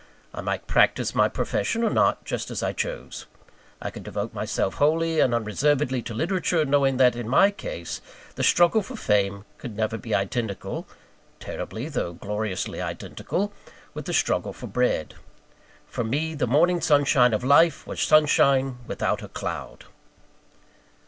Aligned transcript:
I 0.33 0.41
might 0.41 0.65
practise 0.65 1.13
my 1.13 1.29
profession 1.29 1.83
or 1.83 1.91
not, 1.91 2.25
just 2.25 2.49
as 2.49 2.63
I 2.63 2.73
chose. 2.73 3.27
I 3.79 3.91
could 3.91 4.01
devote 4.01 4.33
myself 4.33 4.73
wholly 4.77 5.19
and 5.19 5.31
unreservedly 5.31 6.01
to 6.01 6.15
literature, 6.15 6.65
knowing 6.65 6.97
that, 6.97 7.15
in 7.15 7.29
my 7.29 7.51
case, 7.51 8.01
the 8.33 8.41
struggle 8.41 8.81
for 8.81 8.95
fame 8.95 9.45
could 9.59 9.75
never 9.77 9.99
be 9.99 10.15
identical 10.15 10.87
terribly, 11.39 11.87
though 11.87 12.13
gloriously 12.13 12.81
identical 12.81 13.53
with 13.93 14.05
the 14.05 14.11
struggle 14.13 14.53
for 14.53 14.65
bread. 14.65 15.13
For 15.85 16.03
me, 16.03 16.33
the 16.33 16.47
morning 16.47 16.81
sunshine 16.81 17.31
of 17.31 17.43
life 17.43 17.85
was 17.85 18.01
sunshine 18.01 18.79
without 18.87 19.21
a 19.21 19.27
cloud! 19.29 19.85